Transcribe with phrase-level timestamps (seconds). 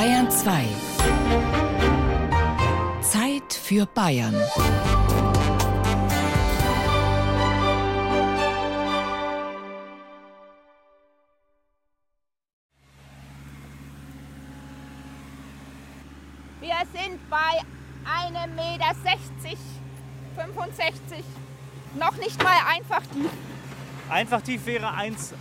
[0.00, 0.64] Bayern 2.
[3.02, 4.32] Zeit für Bayern.
[16.60, 17.36] Wir sind bei
[18.06, 19.58] einem Meter 60,
[20.34, 21.24] 65,
[21.98, 23.30] noch nicht mal einfach tief.
[24.08, 25.34] Einfach tief wäre 1.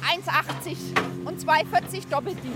[0.65, 2.51] 1,80 und 2,40 doppeltief.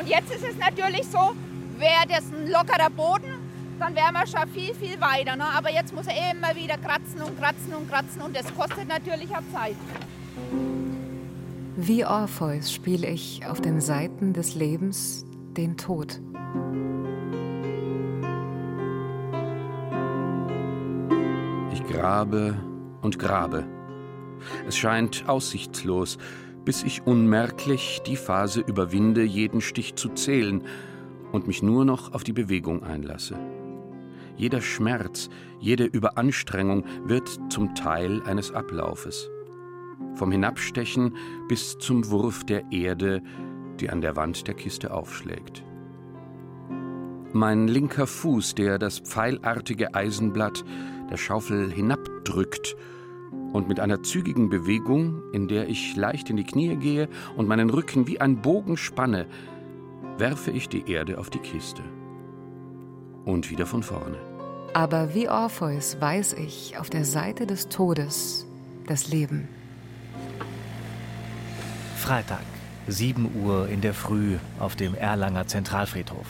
[0.00, 1.34] Und jetzt ist es natürlich so,
[1.76, 3.34] wäre das ein lockerer Boden,
[3.78, 5.36] dann wären wir schon viel, viel weiter.
[5.36, 5.44] Ne?
[5.44, 9.28] Aber jetzt muss er immer wieder kratzen und kratzen und kratzen und das kostet natürlich
[9.30, 9.76] auch Zeit.
[11.76, 16.18] Wie Orpheus spiele ich auf den Seiten des Lebens den Tod.
[21.74, 22.58] Ich grabe
[23.02, 23.66] und grabe.
[24.66, 26.16] Es scheint aussichtslos,
[26.64, 30.62] bis ich unmerklich die Phase überwinde, jeden Stich zu zählen
[31.32, 33.38] und mich nur noch auf die Bewegung einlasse.
[34.36, 39.28] Jeder Schmerz, jede Überanstrengung wird zum Teil eines Ablaufes.
[40.14, 41.14] Vom Hinabstechen
[41.48, 43.22] bis zum Wurf der Erde,
[43.80, 45.62] die an der Wand der Kiste aufschlägt.
[47.32, 50.64] Mein linker Fuß, der das pfeilartige Eisenblatt
[51.10, 52.76] der Schaufel hinabdrückt
[53.52, 57.70] und mit einer zügigen Bewegung, in der ich leicht in die Knie gehe und meinen
[57.70, 59.26] Rücken wie ein Bogen spanne,
[60.18, 61.82] werfe ich die Erde auf die Kiste.
[63.24, 64.18] Und wieder von vorne.
[64.72, 68.46] Aber wie Orpheus weiß ich auf der Seite des Todes
[68.86, 69.48] das Leben.
[71.96, 72.44] Freitag,
[72.86, 76.26] 7 Uhr in der Früh auf dem Erlanger Zentralfriedhof.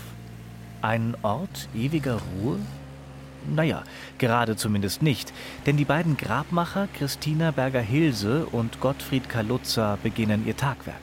[0.83, 2.59] Ein Ort ewiger Ruhe?
[3.49, 3.85] Naja,
[4.19, 5.33] gerade zumindest nicht,
[5.67, 10.97] denn die beiden Grabmacher Christina Berger-Hilse und Gottfried Kalutzer beginnen ihr Tagwerk.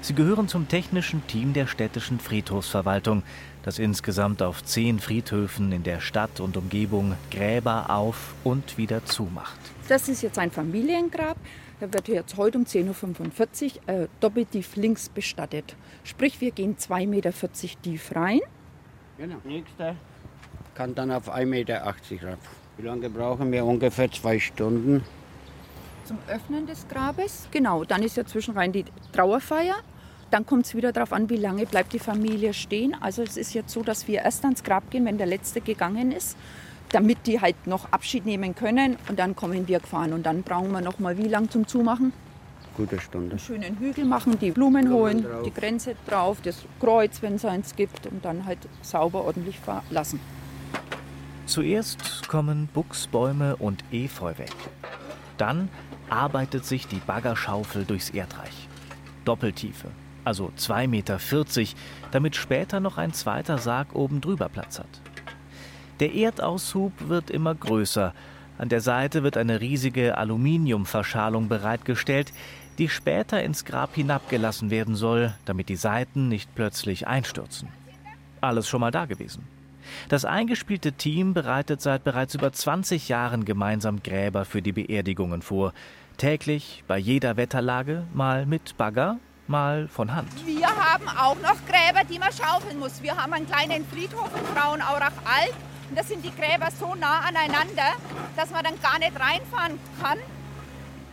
[0.00, 3.22] Sie gehören zum technischen Team der städtischen Friedhofsverwaltung,
[3.62, 9.58] das insgesamt auf zehn Friedhöfen in der Stadt und Umgebung Gräber auf und wieder zumacht.
[9.88, 11.38] Das ist jetzt ein Familiengrab.
[11.80, 15.74] Da wird jetzt heute um 10.45 Uhr äh, doppeltief links bestattet.
[16.04, 17.32] Sprich, wir gehen 2,40 Meter
[17.82, 18.40] tief rein.
[19.16, 19.36] Genau.
[19.44, 19.96] Nächster
[20.74, 22.38] kann dann auf 1,80 Meter rauf.
[22.76, 23.64] Wie lange brauchen wir?
[23.64, 25.04] Ungefähr zwei Stunden.
[26.04, 27.84] Zum Öffnen des Grabes, genau.
[27.84, 29.76] Dann ist ja zwischenrein die Trauerfeier.
[30.30, 32.96] Dann kommt es wieder darauf an, wie lange bleibt die Familie stehen.
[33.00, 36.10] Also es ist jetzt so, dass wir erst ans Grab gehen, wenn der Letzte gegangen
[36.10, 36.36] ist,
[36.90, 38.96] damit die halt noch Abschied nehmen können.
[39.08, 40.12] Und dann kommen wir gefahren.
[40.12, 42.12] Und dann brauchen wir noch mal wie lang zum Zumachen?
[42.76, 43.30] Gute Stunde.
[43.30, 45.42] Einen schönen Hügel machen, die Blumen, Blumen holen, drauf.
[45.44, 48.08] die Grenze drauf, das Kreuz, wenn es eins gibt.
[48.08, 50.18] Und dann halt sauber ordentlich verlassen.
[51.46, 54.54] Zuerst kommen Buchsbäume und Efeu weg.
[55.36, 55.68] Dann
[56.08, 58.68] arbeitet sich die Baggerschaufel durchs Erdreich.
[59.26, 59.88] Doppeltiefe,
[60.24, 61.18] also 2,40 Meter,
[62.12, 64.88] damit später noch ein zweiter Sarg oben drüber Platz hat.
[66.00, 68.14] Der Erdaushub wird immer größer.
[68.56, 72.32] An der Seite wird eine riesige Aluminiumverschalung bereitgestellt,
[72.78, 77.68] die später ins Grab hinabgelassen werden soll, damit die Seiten nicht plötzlich einstürzen.
[78.40, 79.46] Alles schon mal da gewesen.
[80.08, 85.72] Das eingespielte Team bereitet seit bereits über 20 Jahren gemeinsam Gräber für die Beerdigungen vor.
[86.16, 90.28] Täglich, bei jeder Wetterlage, mal mit Bagger, mal von Hand.
[90.46, 93.02] Wir haben auch noch Gräber, die man schaufeln muss.
[93.02, 95.54] Wir haben einen kleinen Friedhof in Frauenaurach Alt
[95.90, 97.92] und da sind die Gräber so nah aneinander,
[98.36, 100.18] dass man dann gar nicht reinfahren kann.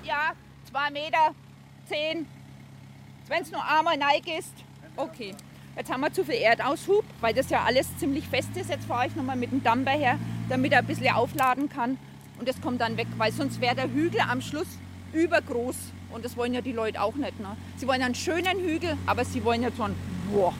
[0.03, 0.32] Ja,
[0.70, 1.36] zwei Meter,
[1.88, 2.26] zehn.
[3.28, 4.53] Wenn es nur einmal neig ist,
[4.96, 5.36] okay.
[5.76, 8.70] Jetzt haben wir zu viel Erdaushub, weil das ja alles ziemlich fest ist.
[8.70, 10.18] Jetzt fahre ich nochmal mit dem Dumper her,
[10.50, 11.98] damit er ein bisschen aufladen kann.
[12.40, 14.68] Und das kommt dann weg, weil sonst wäre der Hügel am Schluss
[15.14, 15.76] übergroß.
[16.12, 17.40] Und das wollen ja die Leute auch nicht.
[17.40, 17.56] Ne?
[17.78, 19.96] Sie wollen einen schönen Hügel, aber sie wollen jetzt so einen,
[20.32, 20.54] boah.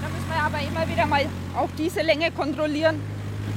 [0.00, 3.00] Da müssen wir aber immer wieder mal auch diese Länge kontrollieren.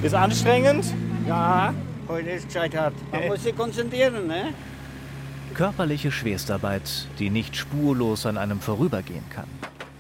[0.02, 0.86] Ist anstrengend?
[1.28, 1.74] Ja,
[2.08, 2.94] heute ist gescheit hart.
[3.12, 4.54] Man muss sich konzentrieren, ne?
[5.54, 9.48] Körperliche Schwerstarbeit, die nicht spurlos an einem vorübergehen kann.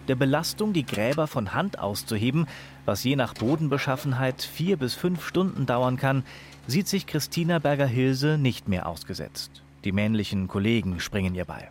[0.07, 2.47] Der Belastung, die Gräber von Hand auszuheben,
[2.85, 6.23] was je nach Bodenbeschaffenheit vier bis fünf Stunden dauern kann,
[6.65, 9.63] sieht sich Christina Berger-Hilse nicht mehr ausgesetzt.
[9.83, 11.69] Die männlichen Kollegen springen ihr bei.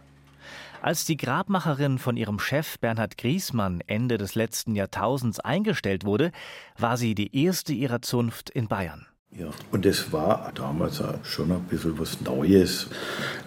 [0.83, 6.31] Als die Grabmacherin von ihrem Chef Bernhard Griesmann Ende des letzten Jahrtausends eingestellt wurde,
[6.79, 9.07] war sie die erste ihrer Zunft in Bayern.
[9.33, 12.89] Ja, und es war damals schon ein bisschen was Neues.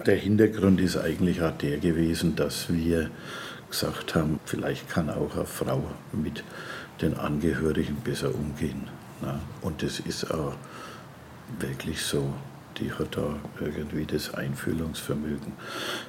[0.05, 3.09] Der Hintergrund ist eigentlich auch der gewesen, dass wir
[3.69, 6.43] gesagt haben, vielleicht kann auch eine Frau mit
[7.01, 8.87] den Angehörigen besser umgehen.
[9.21, 9.39] Ne?
[9.61, 10.55] Und das ist auch
[11.59, 12.33] wirklich so.
[12.79, 15.53] die hat da irgendwie das Einfühlungsvermögen.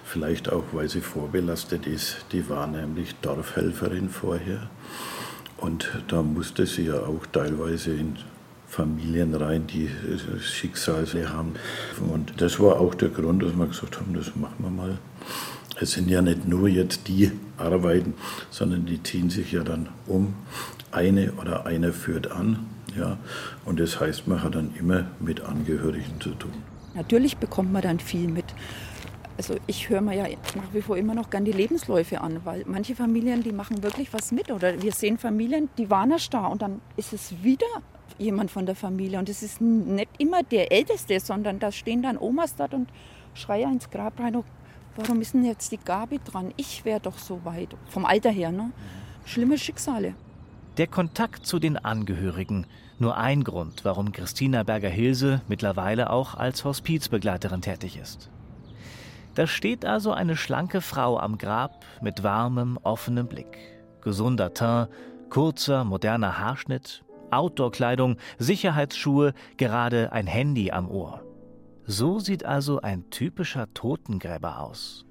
[0.05, 2.27] Vielleicht auch, weil sie vorbelastet ist.
[2.33, 4.69] Die war nämlich Dorfhelferin vorher.
[5.57, 8.17] Und da musste sie ja auch teilweise in
[8.69, 9.91] Familien rein, die
[10.41, 11.55] Schicksale haben.
[12.11, 14.99] Und das war auch der Grund, dass wir gesagt haben, das machen wir mal.
[15.81, 18.13] Es sind ja nicht nur jetzt die Arbeiten,
[18.51, 20.35] sondern die ziehen sich ja dann um.
[20.93, 22.67] Eine oder einer führt an.
[22.99, 23.17] Ja,
[23.65, 26.53] und das heißt, man hat dann immer mit Angehörigen zu tun.
[26.95, 28.45] Natürlich bekommt man dann viel mit.
[29.39, 30.25] Also ich höre mir ja
[30.55, 34.13] nach wie vor immer noch gern die Lebensläufe an, weil manche Familien, die machen wirklich
[34.13, 34.51] was mit.
[34.51, 37.67] Oder wir sehen Familien, die waren erst da und dann ist es wieder
[38.19, 39.19] jemand von der Familie.
[39.19, 42.91] Und es ist nicht immer der Älteste, sondern da stehen dann Omas dort und
[43.33, 44.45] schreien ins Grab rein, oh,
[45.01, 46.53] warum ist denn jetzt die Gabi dran?
[46.57, 48.53] Ich wäre doch so weit, vom Alter her.
[48.53, 48.73] Ne?
[49.25, 50.15] Schlimme Schicksale.
[50.77, 52.67] Der Kontakt zu den Angehörigen,
[52.99, 58.31] nur ein Grund, warum Christina Berger-Hilse mittlerweile auch als Hospizbegleiterin tätig ist.
[59.35, 63.59] Da steht also eine schlanke Frau am Grab mit warmem, offenem Blick.
[64.03, 64.91] Gesunder Teint,
[65.29, 71.23] kurzer, moderner Haarschnitt, Outdoor-Kleidung, Sicherheitsschuhe, gerade ein Handy am Ohr.
[71.93, 75.05] So sieht also ein typischer Totengräber aus.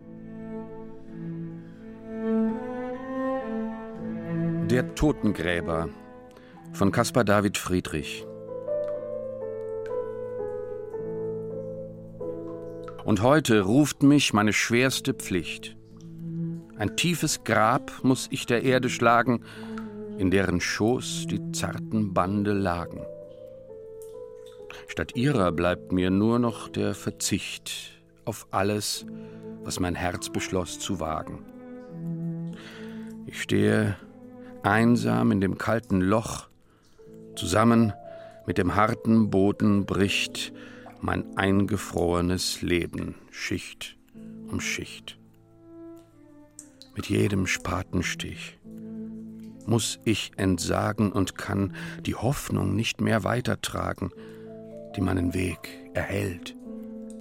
[4.69, 5.89] Der Totengräber
[6.71, 8.25] von Caspar David Friedrich.
[13.03, 15.75] Und heute ruft mich meine schwerste Pflicht.
[16.77, 19.43] Ein tiefes Grab muss ich der Erde schlagen,
[20.17, 23.01] in deren Schoß die zarten Bande lagen.
[24.87, 29.05] Statt ihrer bleibt mir nur noch der Verzicht auf alles,
[29.63, 31.45] was mein Herz beschloss zu wagen.
[33.25, 33.95] Ich stehe
[34.63, 36.49] einsam in dem kalten Loch,
[37.35, 37.93] zusammen
[38.45, 40.53] mit dem harten Boden bricht
[41.01, 43.97] mein eingefrorenes Leben Schicht
[44.49, 45.17] um Schicht.
[46.95, 48.57] Mit jedem Spatenstich
[49.65, 51.75] muss ich entsagen und kann
[52.05, 54.11] die Hoffnung nicht mehr weitertragen,
[54.95, 56.55] die meinen Weg erhellt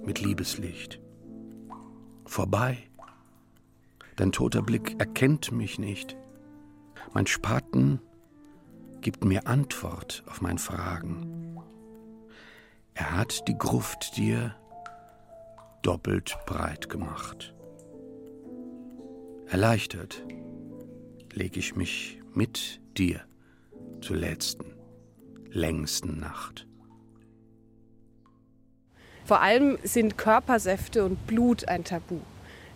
[0.03, 0.99] mit Liebeslicht.
[2.25, 2.77] Vorbei.
[4.15, 6.17] Dein toter Blick erkennt mich nicht.
[7.13, 8.01] Mein Spaten
[9.01, 11.57] gibt mir Antwort auf mein Fragen.
[12.93, 14.55] Er hat die Gruft dir
[15.81, 17.55] doppelt breit gemacht.
[19.47, 20.23] Erleichtert
[21.33, 23.21] leg ich mich mit dir
[24.01, 24.75] zur letzten,
[25.49, 26.68] längsten Nacht.
[29.29, 32.15] Vor allem sind Körpersäfte und Blut ein Tabu.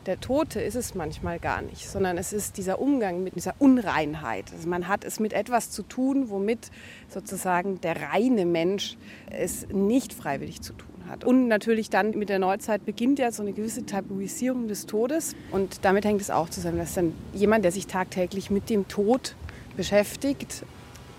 [0.06, 4.52] Der Tote ist es manchmal gar nicht, sondern es ist dieser Umgang mit dieser Unreinheit.
[4.54, 6.70] Also man hat es mit etwas zu tun, womit
[7.10, 8.98] sozusagen der reine Mensch
[9.32, 11.24] es nicht freiwillig zu tun hat.
[11.24, 15.36] Und natürlich dann mit der Neuzeit beginnt ja so eine gewisse Tabuisierung des Todes.
[15.50, 19.36] Und damit hängt es auch zusammen, dass dann jemand, der sich tagtäglich mit dem Tod
[19.76, 20.66] beschäftigt,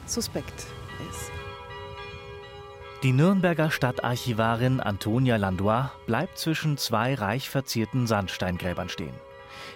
[0.07, 0.67] suspekt
[1.11, 1.34] ist.
[3.05, 9.13] Die Nürnberger Stadtarchivarin Antonia Landois bleibt zwischen zwei reich verzierten Sandsteingräbern stehen.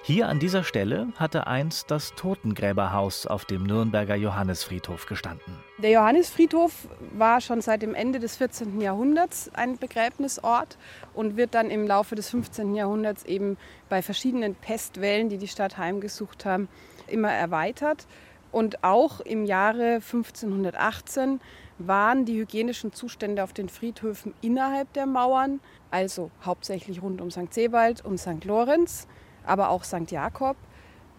[0.02, 5.58] Hier an dieser Stelle hatte einst das Totengräberhaus auf dem Nürnberger Johannisfriedhof gestanden.
[5.76, 6.88] Der Johannisfriedhof
[7.18, 8.80] war schon seit dem Ende des 14.
[8.80, 10.78] Jahrhunderts ein Begräbnisort
[11.12, 12.74] und wird dann im Laufe des 15.
[12.74, 13.58] Jahrhunderts eben
[13.90, 16.66] bei verschiedenen Pestwellen, die die Stadt heimgesucht haben,
[17.06, 18.06] immer erweitert.
[18.50, 21.40] Und auch im Jahre 1518
[21.78, 27.52] waren die hygienischen Zustände auf den Friedhöfen innerhalb der Mauern, also hauptsächlich rund um St.
[27.52, 28.44] Sebald und St.
[28.44, 29.06] Lorenz,
[29.44, 30.10] aber auch St.
[30.10, 30.56] Jakob,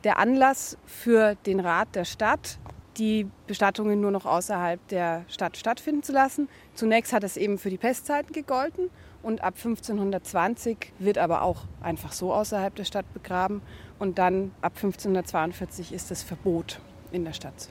[0.03, 2.59] der Anlass für den Rat der Stadt,
[2.97, 6.49] die Bestattungen nur noch außerhalb der Stadt stattfinden zu lassen.
[6.73, 8.89] Zunächst hat es eben für die Pestzeiten gegolten
[9.23, 13.61] und ab 1520 wird aber auch einfach so außerhalb der Stadt begraben
[13.97, 16.79] und dann ab 1542 ist das Verbot
[17.11, 17.69] in der Stadt,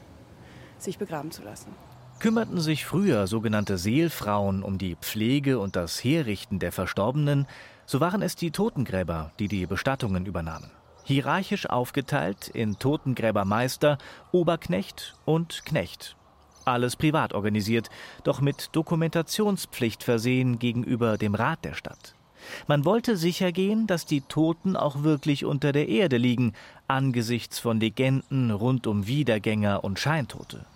[0.79, 1.75] sich begraben zu lassen.
[2.21, 7.47] Kümmerten sich früher sogenannte Seelfrauen um die Pflege und das Herrichten der Verstorbenen,
[7.87, 10.73] so waren es die Totengräber, die die Bestattungen übernahmen.
[11.05, 13.99] Hierarchisch aufgeteilt in Totengräbermeister,
[14.33, 16.17] Oberknecht und Knecht.
[16.65, 17.89] Alles privat organisiert,
[18.25, 22.17] doch mit Dokumentationspflicht versehen gegenüber dem Rat der Stadt.
[22.67, 26.55] Man wollte sicher gehen, dass die Toten auch wirklich unter der Erde liegen,
[26.89, 30.67] angesichts von Legenden rund um Wiedergänger und Scheintote.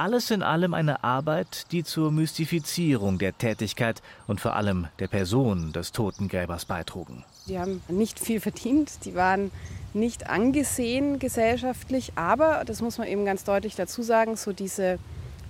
[0.00, 5.74] Alles in allem eine Arbeit, die zur Mystifizierung der Tätigkeit und vor allem der Person
[5.74, 7.22] des Totengräbers beitrugen.
[7.48, 9.50] Die haben nicht viel verdient, die waren
[9.92, 14.98] nicht angesehen gesellschaftlich, aber, das muss man eben ganz deutlich dazu sagen, so diese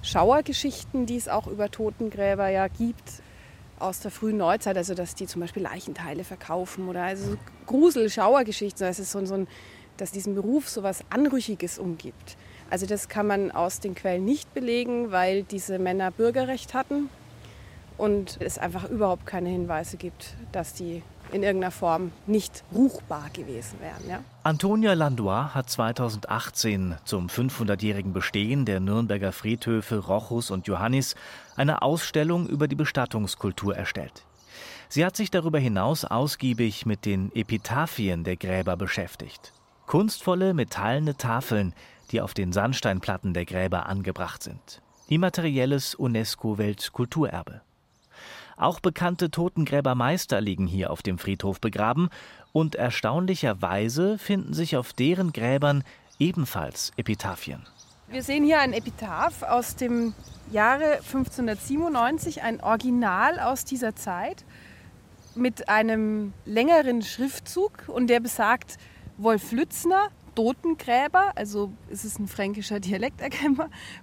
[0.03, 3.23] Schauergeschichten, die es auch über Totengräber ja gibt,
[3.79, 8.85] aus der frühen Neuzeit, also dass die zum Beispiel Leichenteile verkaufen oder also so Grusel-Schauergeschichten,
[8.89, 9.47] ist so, so ein,
[9.97, 12.37] dass diesem Beruf so was Anrüchiges umgibt.
[12.71, 17.11] Also das kann man aus den Quellen nicht belegen, weil diese Männer Bürgerrecht hatten
[17.99, 23.79] und es einfach überhaupt keine Hinweise gibt, dass die in irgendeiner Form nicht ruchbar gewesen
[23.81, 24.09] wären.
[24.09, 24.25] Ja?
[24.43, 31.15] Antonia Landois hat 2018 zum 500-jährigen Bestehen der Nürnberger Friedhöfe Rochus und Johannis
[31.57, 34.25] eine Ausstellung über die Bestattungskultur erstellt.
[34.89, 39.53] Sie hat sich darüber hinaus ausgiebig mit den Epitaphien der Gräber beschäftigt.
[39.87, 41.75] Kunstvolle metallene Tafeln,
[42.11, 44.83] die auf den Sandsteinplatten der Gräber angebracht sind.
[45.09, 47.63] Immaterielles UNESCO-Weltkulturerbe.
[48.57, 52.11] Auch bekannte Totengräbermeister liegen hier auf dem Friedhof begraben
[52.53, 55.83] und erstaunlicherweise finden sich auf deren Gräbern
[56.19, 57.63] ebenfalls Epitaphien.
[58.09, 60.15] Wir sehen hier ein Epitaph aus dem
[60.51, 64.45] Jahre 1597, ein Original aus dieser Zeit
[65.35, 68.79] mit einem längeren Schriftzug und der besagt
[69.17, 70.09] Wolf Lützner,
[70.41, 73.21] Totengräber, also ist es ein fränkischer Dialekt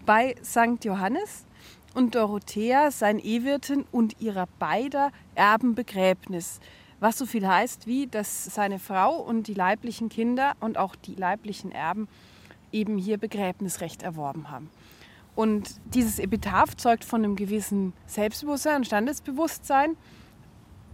[0.06, 0.86] bei St.
[0.86, 1.48] Johannes
[1.96, 6.60] und Dorothea, sein Ehewirtin und ihrer beider Erbenbegräbnis.
[7.00, 11.15] Was so viel heißt wie, dass seine Frau und die leiblichen Kinder und auch die
[11.15, 12.08] leiblichen Erben
[12.72, 14.70] eben hier Begräbnisrecht erworben haben.
[15.36, 19.98] Und dieses Epitaph zeugt von einem gewissen Selbstbewusstsein und Standesbewusstsein,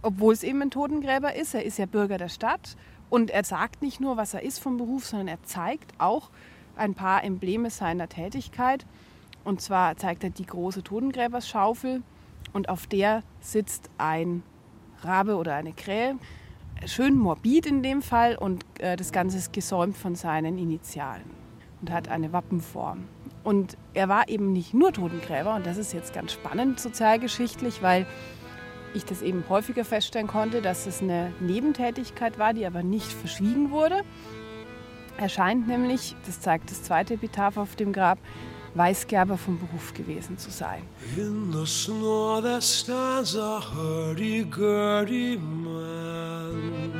[0.00, 1.54] obwohl es eben ein Totengräber ist.
[1.54, 2.78] Er ist ja Bürger der Stadt
[3.10, 6.30] und er sagt nicht nur, was er ist vom Beruf, sondern er zeigt auch
[6.76, 8.86] ein paar Embleme seiner Tätigkeit.
[9.44, 12.02] Und zwar zeigt er die große Totengräberschaufel
[12.52, 14.42] und auf der sitzt ein
[15.02, 16.16] Rabe oder eine Krähe.
[16.86, 21.30] Schön morbid in dem Fall und äh, das Ganze ist gesäumt von seinen Initialen
[21.80, 23.04] und hat eine Wappenform.
[23.44, 28.06] Und er war eben nicht nur Totengräber und das ist jetzt ganz spannend sozialgeschichtlich, weil
[28.94, 33.70] ich das eben häufiger feststellen konnte, dass es eine Nebentätigkeit war, die aber nicht verschwiegen
[33.70, 34.02] wurde.
[35.16, 38.18] Er scheint nämlich, das zeigt das zweite Epitaph auf dem Grab,
[38.74, 40.82] Weißgerber vom Beruf gewesen zu sein.
[41.16, 46.94] In the snow there stands a hurdy-gurdy man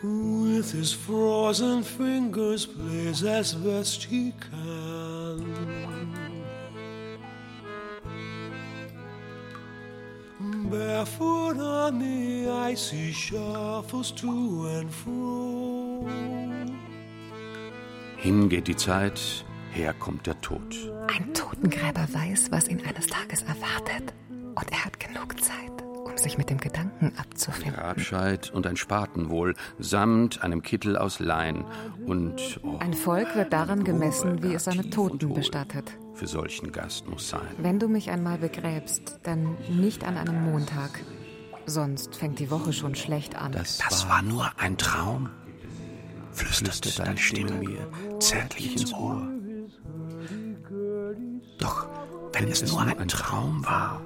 [0.00, 5.97] With his frozen fingers plays as best he can
[10.70, 12.48] Barefoot on the
[12.90, 15.78] he shuffles to and fro
[18.18, 20.60] hin geht die Zeit, her kommt der Tod.
[21.06, 24.12] Ein Totengräber weiß, was ihn eines Tages erwartet.
[24.28, 25.70] Und er hat genug Zeit,
[26.04, 27.76] um sich mit dem Gedanken abzufinden.
[27.76, 31.64] Ein Grabscheit und ein Spaten wohl, samt einem Kittel aus Lein
[32.06, 32.60] und...
[32.64, 35.92] Oh, ein Volk wird daran gemessen, wie es seine Toten bestattet.
[36.18, 37.46] Für solchen Gast muss sein.
[37.58, 41.00] Wenn du mich einmal begräbst, dann nicht an einem Montag.
[41.66, 43.52] Sonst fängt die Woche schon schlecht an.
[43.52, 45.30] Das, das war nur ein Traum
[46.38, 47.86] flüsterte deine Stimme mir
[48.20, 49.28] zärtlich ins Ohr.
[51.58, 51.88] Doch
[52.32, 54.00] wenn es nur ein Traum war,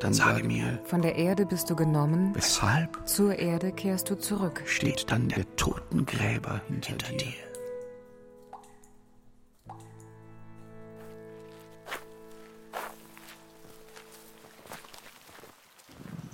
[0.00, 0.80] dann sage mir.
[0.84, 2.34] Von der Erde bist du genommen.
[2.34, 3.06] Weshalb?
[3.06, 4.62] Zur Erde kehrst du zurück.
[4.64, 7.49] Steht dann der Totengräber hinter, hinter dir.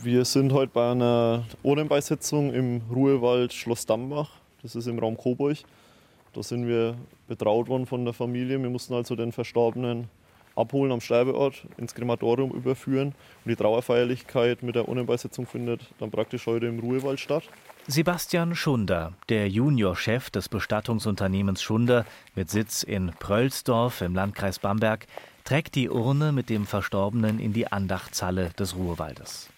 [0.06, 4.30] Wir sind heute bei einer Ohrenbeisitzung im Ruhewald Schloss Dambach.
[4.62, 5.56] Das ist im Raum Coburg.
[6.32, 6.94] Da sind wir
[7.26, 8.62] betraut worden von der Familie.
[8.62, 10.08] Wir mussten also den Verstorbenen
[10.54, 13.16] abholen am Sterbeort, ins Krematorium überführen.
[13.44, 17.42] Und die Trauerfeierlichkeit mit der Urnenbeisetzung findet dann praktisch heute im Ruhewald statt.
[17.88, 25.08] Sebastian Schunder, der Juniorchef des Bestattungsunternehmens Schunder mit Sitz in Prölsdorf im Landkreis Bamberg,
[25.42, 29.50] trägt die Urne mit dem Verstorbenen in die Andachtshalle des Ruhewaldes.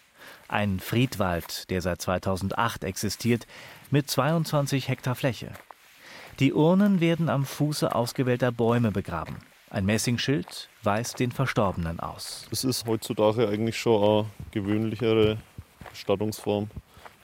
[0.51, 3.47] Ein Friedwald, der seit 2008 existiert,
[3.91, 5.53] mit 22 Hektar Fläche.
[6.41, 9.37] Die Urnen werden am Fuße ausgewählter Bäume begraben.
[9.69, 12.47] Ein Messingschild weist den Verstorbenen aus.
[12.51, 15.37] Es ist heutzutage eigentlich schon eine gewöhnlichere
[15.91, 16.71] Bestattungsform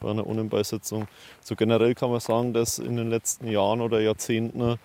[0.00, 1.08] bei einer Urnenbeisetzung.
[1.40, 4.78] So generell kann man sagen, dass in den letzten Jahren oder Jahrzehnten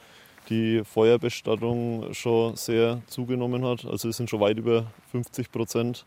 [0.50, 3.84] die Feuerbestattung schon sehr zugenommen hat.
[3.84, 6.06] Also es sind schon weit über 50 Prozent.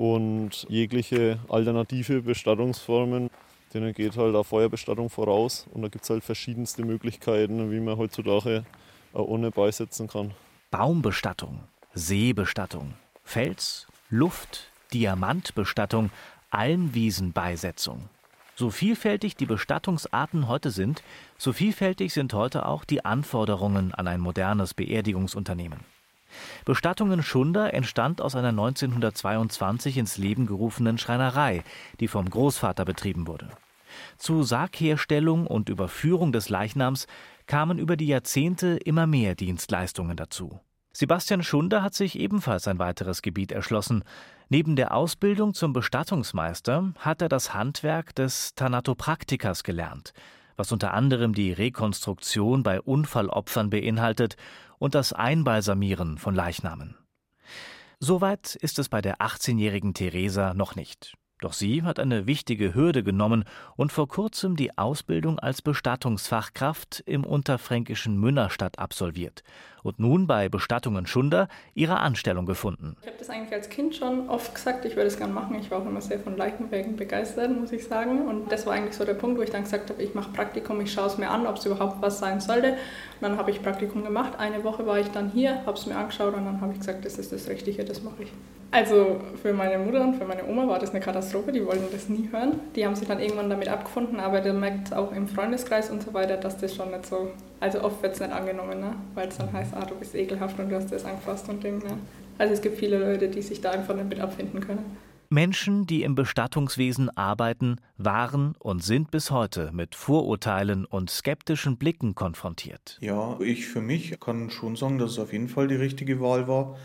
[0.00, 3.28] Und jegliche alternative Bestattungsformen
[3.74, 7.98] denen geht halt eine Feuerbestattung voraus und da gibt es halt verschiedenste Möglichkeiten, wie man
[7.98, 8.64] heutzutage
[9.12, 10.32] eine Urne beisetzen kann.
[10.70, 11.60] Baumbestattung,
[11.92, 16.10] Seebestattung, Fels, Luft, Diamantbestattung,
[16.50, 18.08] Almwiesenbeisetzung.
[18.56, 21.02] So vielfältig die Bestattungsarten heute sind,
[21.36, 25.80] so vielfältig sind heute auch die Anforderungen an ein modernes Beerdigungsunternehmen.
[26.64, 31.62] Bestattungen Schunder entstand aus einer 1922 ins Leben gerufenen Schreinerei,
[32.00, 33.48] die vom Großvater betrieben wurde.
[34.16, 37.06] Zu Sargherstellung und Überführung des Leichnams
[37.46, 40.60] kamen über die Jahrzehnte immer mehr Dienstleistungen dazu.
[40.92, 44.02] Sebastian Schunder hat sich ebenfalls ein weiteres Gebiet erschlossen.
[44.48, 50.12] Neben der Ausbildung zum Bestattungsmeister hat er das Handwerk des Thanatopraktikers gelernt,
[50.56, 54.36] was unter anderem die Rekonstruktion bei Unfallopfern beinhaltet
[54.80, 56.96] und das Einbalsamieren von Leichnamen.
[58.00, 61.14] Soweit ist es bei der 18-jährigen Theresa noch nicht.
[61.40, 63.44] Doch sie hat eine wichtige Hürde genommen
[63.76, 69.42] und vor kurzem die Ausbildung als Bestattungsfachkraft im unterfränkischen Münnerstadt absolviert
[69.82, 72.96] und nun bei Bestattungen Schunder ihre Anstellung gefunden.
[73.02, 75.56] Ich habe das eigentlich als Kind schon oft gesagt, ich würde es gerne machen.
[75.60, 78.26] Ich war auch immer sehr von Leichenwägen begeistert, muss ich sagen.
[78.28, 80.80] Und das war eigentlich so der Punkt, wo ich dann gesagt habe, ich mache Praktikum,
[80.80, 82.70] ich schaue es mir an, ob es überhaupt was sein sollte.
[82.70, 82.78] Und
[83.20, 84.38] dann habe ich Praktikum gemacht.
[84.38, 87.04] Eine Woche war ich dann hier, habe es mir angeschaut und dann habe ich gesagt,
[87.04, 88.32] das ist das Richtige, das mache ich.
[88.72, 92.08] Also für meine Mutter und für meine Oma war das eine Katastrophe, die wollten das
[92.08, 92.60] nie hören.
[92.76, 96.14] Die haben sich dann irgendwann damit abgefunden, aber der merkt auch im Freundeskreis und so
[96.14, 98.94] weiter, dass das schon nicht so, also oft wird es nicht angenommen, ne?
[99.14, 101.78] weil es dann heißt, ah, du bist ekelhaft und du hast das angefasst und Ding.
[101.78, 101.98] Ne?
[102.38, 104.96] Also es gibt viele Leute, die sich da einfach nicht mit abfinden können.
[105.32, 112.16] Menschen, die im Bestattungswesen arbeiten, waren und sind bis heute mit Vorurteilen und skeptischen Blicken
[112.16, 112.98] konfrontiert.
[113.00, 116.48] Ja, ich für mich kann schon sagen, dass es auf jeden Fall die richtige Wahl
[116.48, 116.76] war.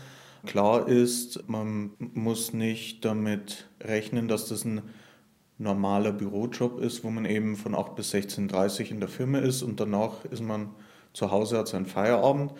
[0.44, 4.82] Klar ist, man muss nicht damit rechnen, dass das ein
[5.58, 9.62] normaler Bürojob ist, wo man eben von 8 bis 16.30 Uhr in der Firma ist
[9.62, 10.70] und danach ist man
[11.12, 12.52] zu Hause, hat seinen Feierabend.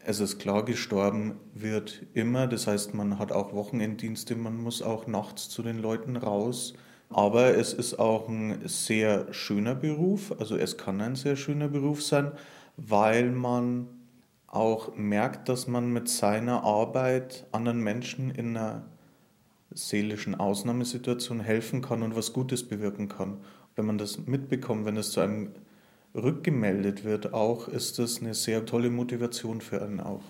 [0.00, 2.46] Es ist klar, gestorben wird immer.
[2.46, 6.74] Das heißt, man hat auch Wochenenddienste, man muss auch nachts zu den Leuten raus.
[7.10, 10.34] Aber es ist auch ein sehr schöner Beruf.
[10.38, 12.32] Also es kann ein sehr schöner Beruf sein,
[12.76, 13.88] weil man
[14.46, 18.86] auch merkt, dass man mit seiner Arbeit anderen Menschen in einer
[19.70, 23.38] seelischen Ausnahmesituation helfen kann und was Gutes bewirken kann.
[23.76, 25.52] Wenn man das mitbekommt, wenn es zu einem
[26.14, 30.22] rückgemeldet wird, auch ist das eine sehr tolle Motivation für einen auch.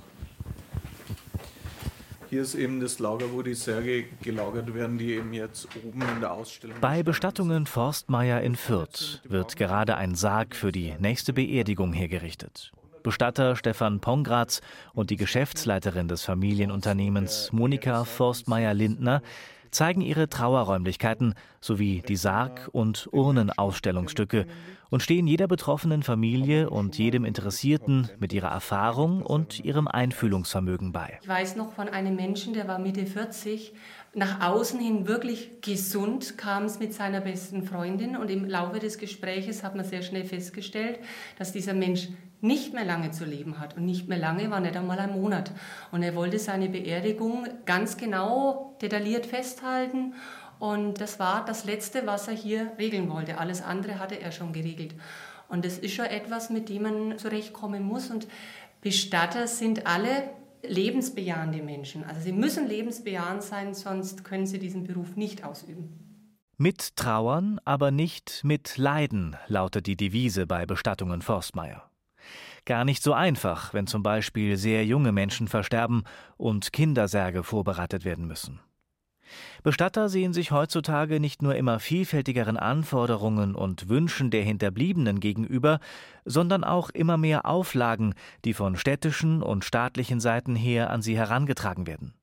[2.31, 6.21] Hier ist eben das Lager, wo die Särge gelagert werden, die eben jetzt oben in
[6.21, 6.77] der Ausstellung.
[6.79, 12.73] Bei Bestattungen Forstmeier in Fürth wird gerade ein Sarg für die nächste Beerdigung hergerichtet.
[13.03, 14.61] Bestatter Stefan Pongratz
[14.93, 19.23] und die Geschäftsleiterin des Familienunternehmens Monika Forstmeier-Lindner
[19.71, 24.47] zeigen ihre Trauerräumlichkeiten sowie die Sarg- und Urnenausstellungsstücke
[24.91, 31.19] und stehen jeder betroffenen Familie und jedem Interessierten mit ihrer Erfahrung und ihrem Einfühlungsvermögen bei.
[31.23, 33.75] Ich weiß noch von einem Menschen, der war Mitte 40,
[34.15, 38.99] nach außen hin wirklich gesund kam es mit seiner besten Freundin und im Laufe des
[38.99, 40.99] Gespräches hat man sehr schnell festgestellt,
[41.39, 42.09] dass dieser Mensch
[42.41, 45.53] nicht mehr lange zu leben hat und nicht mehr lange war nicht einmal ein Monat
[45.91, 50.15] und er wollte seine Beerdigung ganz genau detailliert festhalten
[50.59, 53.39] und das war das letzte, was er hier regeln wollte.
[53.39, 54.95] Alles andere hatte er schon geregelt.
[55.49, 58.27] Und das ist schon etwas, mit dem man zurechtkommen muss und
[58.81, 60.31] Bestatter sind alle
[60.63, 62.05] lebensbejahende Menschen.
[62.05, 66.05] Also sie müssen lebensbejahend sein, sonst können sie diesen Beruf nicht ausüben.
[66.57, 71.88] Mit Trauern, aber nicht mit Leiden, lautet die Devise bei Bestattungen Forstmeier.
[72.65, 76.05] Gar nicht so einfach, wenn zum Beispiel sehr junge Menschen versterben
[76.37, 78.61] und Kindersärge vorbereitet werden müssen.
[79.63, 85.81] Bestatter sehen sich heutzutage nicht nur immer vielfältigeren Anforderungen und Wünschen der Hinterbliebenen gegenüber,
[86.25, 88.15] sondern auch immer mehr Auflagen,
[88.45, 92.15] die von städtischen und staatlichen Seiten her an sie herangetragen werden.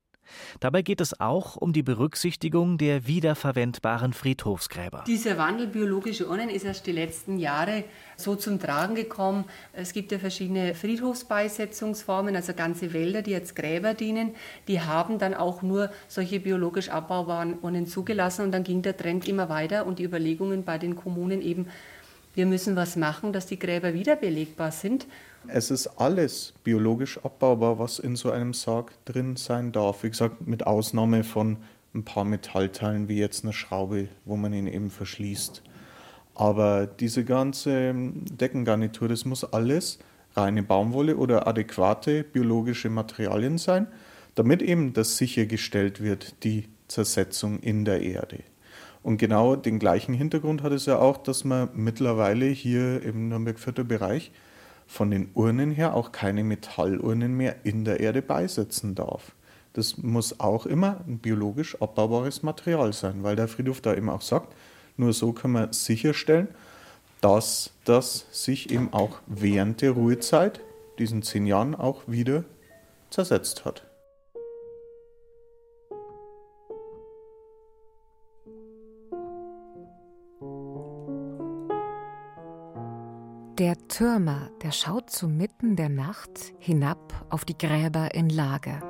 [0.59, 5.03] Dabei geht es auch um die Berücksichtigung der wiederverwendbaren Friedhofsgräber.
[5.07, 7.83] Dieser Wandel biologische Urnen ist erst die letzten Jahre
[8.17, 9.45] so zum Tragen gekommen.
[9.73, 14.35] Es gibt ja verschiedene Friedhofsbeisetzungsformen, also ganze Wälder, die als Gräber dienen.
[14.67, 19.27] Die haben dann auch nur solche biologisch abbaubaren Urnen zugelassen und dann ging der Trend
[19.27, 21.67] immer weiter und die Überlegungen bei den Kommunen eben,
[22.35, 25.07] wir müssen was machen, dass die Gräber wiederbelegbar sind.
[25.47, 30.03] Es ist alles biologisch abbaubar, was in so einem Sarg drin sein darf.
[30.03, 31.57] Wie gesagt, mit Ausnahme von
[31.93, 35.63] ein paar Metallteilen wie jetzt eine Schraube, wo man ihn eben verschließt.
[36.33, 39.99] Aber diese ganze Deckengarnitur, das muss alles
[40.35, 43.87] reine Baumwolle oder adäquate biologische Materialien sein,
[44.35, 48.39] damit eben das sichergestellt wird, die Zersetzung in der Erde.
[49.05, 53.83] Und genau den gleichen Hintergrund hat es ja auch, dass man mittlerweile hier im Nürnberg-Vierter
[53.83, 54.31] Bereich
[54.87, 59.35] von den Urnen her auch keine Metallurnen mehr in der Erde beisetzen darf.
[59.73, 64.23] Das muss auch immer ein biologisch abbaubares Material sein, weil der Friedhof da eben auch
[64.23, 64.55] sagt,
[64.97, 66.47] nur so kann man sicherstellen,
[67.21, 70.61] dass das sich eben auch während der Ruhezeit,
[70.97, 72.43] diesen zehn Jahren, auch wieder
[73.11, 73.84] zersetzt hat.
[83.57, 88.81] Der Türmer, der schaut zu mitten der Nacht hinab auf die Gräber in Lage.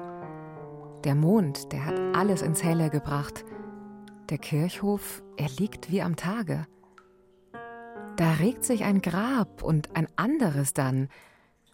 [1.04, 3.46] Der Mond, der hat alles ins Helle gebracht.
[4.32, 6.66] Der Kirchhof, er liegt wie am Tage.
[8.16, 11.10] Da regt sich ein Grab und ein anderes dann.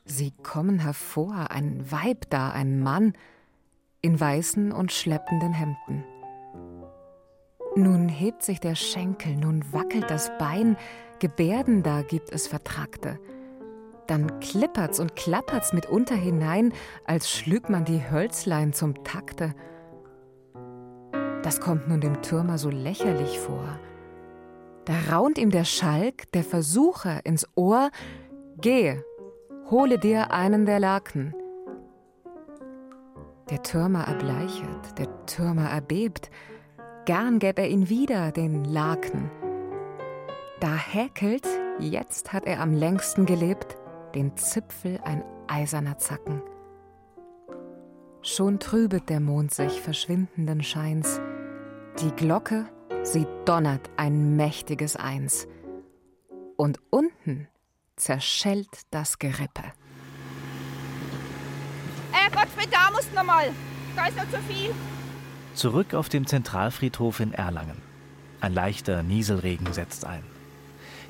[0.04, 3.14] Sie kommen hervor, ein Weib da, ein Mann,
[4.02, 6.04] in weißen und schleppenden Hemden.
[7.78, 10.76] Nun hebt sich der Schenkel, nun wackelt das Bein,
[11.22, 13.20] Gebärden da gibt es Vertrackte.
[14.08, 16.74] Dann klippert's und klappert's mitunter hinein,
[17.06, 19.54] als schlüg man die Hölzlein zum Takte.
[21.44, 23.80] Das kommt nun dem Türmer so lächerlich vor.
[24.86, 27.92] Da raunt ihm der Schalk, der Versucher, ins Ohr:
[28.60, 28.98] Geh,
[29.70, 31.36] hole dir einen der Laken.
[33.52, 36.32] Der Türmer erbleichet, der Türmer erbebt,
[37.06, 39.30] gern gäb er ihn wieder, den Laken.
[40.62, 41.48] Da häkelt,
[41.80, 43.78] jetzt hat er am längsten gelebt,
[44.14, 46.44] den Zipfel ein eiserner Zacken.
[48.22, 51.20] Schon trübet der Mond sich verschwindenden Scheins.
[52.00, 52.68] Die Glocke,
[53.02, 55.48] sie donnert ein mächtiges Eins.
[56.58, 57.48] Und unten
[57.96, 59.64] zerschellt das Gerippe.
[62.14, 63.52] Äh, Gottfried, da musst du noch mal.
[63.96, 64.70] Da ist noch zu viel.
[65.56, 67.82] Zurück auf dem Zentralfriedhof in Erlangen.
[68.42, 70.22] Ein leichter Nieselregen setzt ein.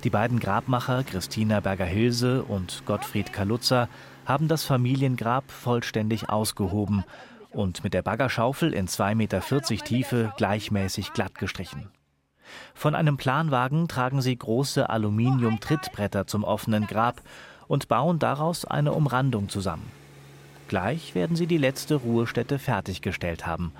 [0.03, 3.87] Die beiden Grabmacher Christina Berger-Hilse und Gottfried Kaluza
[4.25, 7.03] haben das Familiengrab vollständig ausgehoben
[7.51, 9.41] und mit der Baggerschaufel in 2,40 Meter
[9.85, 11.91] Tiefe gleichmäßig glatt gestrichen.
[12.73, 17.21] Von einem Planwagen tragen sie große Aluminium-Trittbretter zum offenen Grab
[17.67, 19.91] und bauen daraus eine Umrandung zusammen.
[20.67, 23.71] Gleich werden sie die letzte Ruhestätte fertiggestellt haben.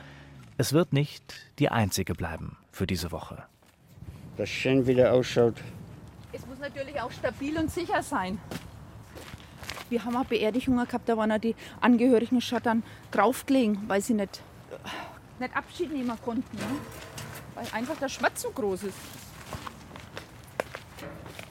[0.58, 1.24] Es wird nicht
[1.58, 3.42] die einzige bleiben für diese Woche.
[4.38, 5.56] Das schön wieder ausschaut.
[6.34, 8.40] Es muss natürlich auch stabil und sicher sein.
[9.90, 14.14] Wir haben auch Beerdigungen gehabt, da waren auch die Angehörigen schon dann draufgelegen, weil sie
[14.14, 14.42] nicht,
[15.40, 16.56] nicht Abschied nehmen konnten.
[16.56, 16.64] Ne?
[17.56, 18.98] Weil einfach der Schmerz so groß ist.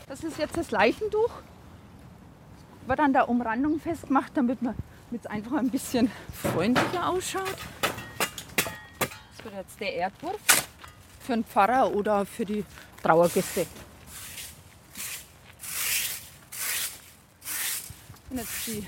[0.09, 1.31] Das ist jetzt das Leichentuch.
[2.87, 4.75] Wird an der Umrandung festgemacht, damit man
[5.13, 7.57] es einfach ein bisschen freundlicher ausschaut.
[8.57, 10.41] Das wird jetzt der Erdwurf
[11.21, 12.65] für den Pfarrer oder für die
[13.03, 13.67] Trauergäste.
[18.31, 18.87] Und jetzt die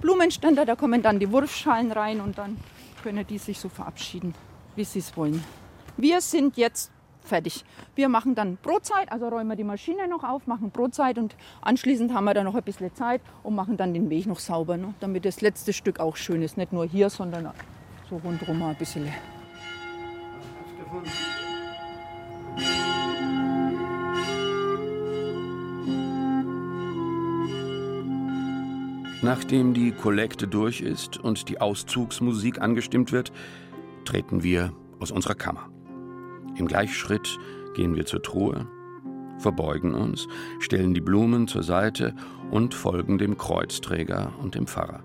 [0.00, 2.56] Blumenständer, da kommen dann die Wurfschalen rein und dann
[3.02, 4.34] können die sich so verabschieden,
[4.74, 5.42] wie sie es wollen.
[5.96, 6.90] Wir sind jetzt
[7.22, 7.64] fertig.
[7.94, 12.14] Wir machen dann Brotzeit, also räumen wir die Maschine noch auf, machen Brotzeit und anschließend
[12.14, 14.94] haben wir dann noch ein bisschen Zeit und machen dann den Weg noch sauber, ne?
[15.00, 16.56] damit das letzte Stück auch schön ist.
[16.56, 17.50] Nicht nur hier, sondern
[18.08, 19.12] so rundherum ein bisschen.
[29.26, 33.32] Nachdem die Kollekte durch ist und die Auszugsmusik angestimmt wird,
[34.04, 35.68] treten wir aus unserer Kammer.
[36.54, 37.36] Im Gleichschritt
[37.74, 38.68] gehen wir zur Truhe,
[39.38, 40.28] verbeugen uns,
[40.60, 42.14] stellen die Blumen zur Seite
[42.52, 45.02] und folgen dem Kreuzträger und dem Pfarrer.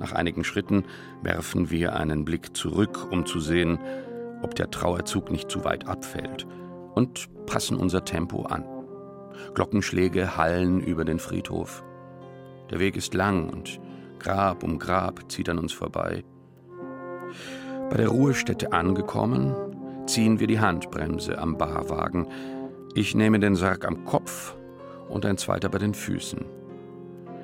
[0.00, 0.84] Nach einigen Schritten
[1.22, 3.78] werfen wir einen Blick zurück, um zu sehen,
[4.40, 6.46] ob der Trauerzug nicht zu weit abfällt,
[6.94, 8.64] und passen unser Tempo an.
[9.52, 11.84] Glockenschläge hallen über den Friedhof.
[12.70, 13.80] Der Weg ist lang und
[14.18, 16.24] Grab um Grab zieht an uns vorbei.
[17.90, 19.54] Bei der Ruhestätte angekommen,
[20.06, 22.26] ziehen wir die Handbremse am Barwagen.
[22.94, 24.56] Ich nehme den Sarg am Kopf
[25.08, 26.44] und ein zweiter bei den Füßen.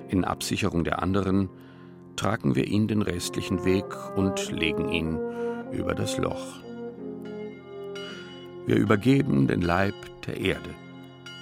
[0.08, 1.50] In Absicherung der anderen
[2.16, 3.84] tragen wir ihn den restlichen Weg
[4.16, 5.18] und legen ihn
[5.70, 6.60] über das Loch.
[8.66, 9.94] Wir übergeben den Leib
[10.26, 10.70] der Erde,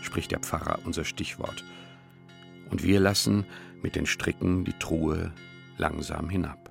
[0.02, 1.64] spricht der Pfarrer unser Stichwort.
[2.70, 3.46] Und wir lassen
[3.82, 5.32] mit den Stricken die Truhe
[5.76, 6.67] langsam hinab.